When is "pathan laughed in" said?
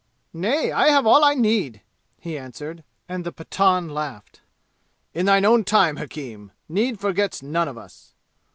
3.31-5.27